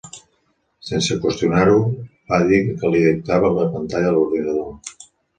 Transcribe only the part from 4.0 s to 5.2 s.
de l'ordinador.